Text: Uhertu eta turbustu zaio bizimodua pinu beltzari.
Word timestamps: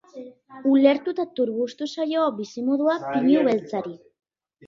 Uhertu 0.69 1.13
eta 1.15 1.25
turbustu 1.39 1.87
zaio 1.97 2.23
bizimodua 2.39 2.97
pinu 3.05 3.43
beltzari. 3.49 3.93